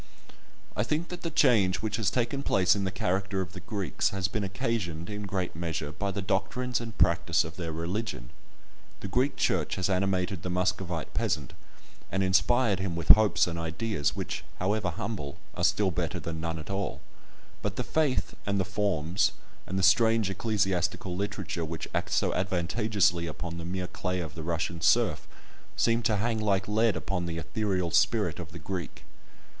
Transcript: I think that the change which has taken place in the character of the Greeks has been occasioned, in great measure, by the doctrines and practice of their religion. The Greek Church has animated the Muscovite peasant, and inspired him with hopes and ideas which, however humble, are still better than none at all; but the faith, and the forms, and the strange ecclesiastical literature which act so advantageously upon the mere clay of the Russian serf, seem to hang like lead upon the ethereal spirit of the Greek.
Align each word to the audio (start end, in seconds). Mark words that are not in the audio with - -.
I 0.75 0.81
think 0.81 1.09
that 1.09 1.21
the 1.21 1.29
change 1.29 1.83
which 1.83 1.97
has 1.97 2.09
taken 2.09 2.41
place 2.41 2.75
in 2.75 2.85
the 2.85 2.91
character 2.91 3.39
of 3.39 3.53
the 3.53 3.59
Greeks 3.59 4.09
has 4.09 4.27
been 4.27 4.43
occasioned, 4.43 5.11
in 5.11 5.27
great 5.27 5.55
measure, 5.55 5.91
by 5.91 6.09
the 6.09 6.23
doctrines 6.23 6.81
and 6.81 6.97
practice 6.97 7.43
of 7.43 7.55
their 7.55 7.71
religion. 7.71 8.31
The 9.01 9.07
Greek 9.07 9.35
Church 9.35 9.75
has 9.75 9.91
animated 9.91 10.41
the 10.41 10.49
Muscovite 10.49 11.13
peasant, 11.13 11.53
and 12.11 12.23
inspired 12.23 12.79
him 12.79 12.95
with 12.95 13.09
hopes 13.09 13.45
and 13.45 13.59
ideas 13.59 14.15
which, 14.15 14.43
however 14.57 14.89
humble, 14.89 15.37
are 15.53 15.63
still 15.63 15.91
better 15.91 16.19
than 16.19 16.41
none 16.41 16.57
at 16.57 16.71
all; 16.71 16.99
but 17.61 17.75
the 17.75 17.83
faith, 17.83 18.33
and 18.47 18.59
the 18.59 18.65
forms, 18.65 19.33
and 19.67 19.77
the 19.77 19.83
strange 19.83 20.31
ecclesiastical 20.31 21.15
literature 21.15 21.63
which 21.63 21.87
act 21.93 22.09
so 22.11 22.31
advantageously 22.33 23.27
upon 23.27 23.59
the 23.59 23.65
mere 23.65 23.85
clay 23.85 24.19
of 24.19 24.33
the 24.33 24.41
Russian 24.41 24.81
serf, 24.81 25.27
seem 25.77 26.01
to 26.01 26.15
hang 26.17 26.39
like 26.39 26.67
lead 26.67 26.95
upon 26.95 27.27
the 27.27 27.37
ethereal 27.37 27.91
spirit 27.91 28.39
of 28.39 28.51
the 28.51 28.57
Greek. 28.57 29.03